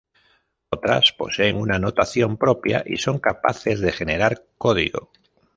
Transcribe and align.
Otras 0.71 1.11
poseen 1.15 1.57
una 1.57 1.77
notación 1.77 2.35
propia 2.37 2.83
y 2.87 2.97
son 2.97 3.19
capaces 3.19 3.79
de 3.81 3.91
generar 3.91 4.43
código. 4.57 5.11